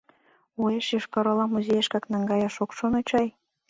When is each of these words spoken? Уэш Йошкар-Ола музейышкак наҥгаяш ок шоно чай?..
Уэш 0.61 0.85
Йошкар-Ола 0.93 1.45
музейышкак 1.53 2.03
наҥгаяш 2.11 2.55
ок 2.63 2.71
шоно 2.77 2.99
чай?.. 3.09 3.27